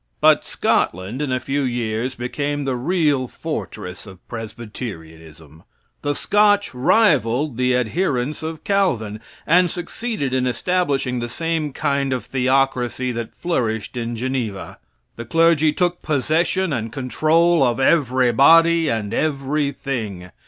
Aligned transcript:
But 0.19 0.43
Scotland, 0.43 1.21
in 1.21 1.31
a 1.31 1.39
few 1.39 1.61
years, 1.61 2.15
became 2.15 2.65
the 2.65 2.75
real 2.75 3.27
fortress 3.27 4.07
of 4.07 4.27
Presbyterianism. 4.27 5.61
The 6.01 6.15
Scotch 6.15 6.73
rivaled 6.73 7.55
the 7.55 7.75
adherents 7.75 8.41
of 8.41 8.63
Calvin, 8.63 9.19
and 9.45 9.69
succeeded 9.69 10.33
in 10.33 10.47
establishing 10.47 11.19
the 11.19 11.29
same 11.29 11.71
kind 11.71 12.13
of 12.13 12.25
theocracy 12.25 13.11
that 13.11 13.35
flourished 13.35 13.95
in 13.95 14.15
Geneva. 14.15 14.79
The 15.17 15.25
clergy 15.25 15.71
took 15.71 16.01
possession 16.01 16.73
and 16.73 16.91
control 16.91 17.61
of 17.63 17.79
everybody 17.79 18.89
and 18.89 19.13
everything. 19.13 20.31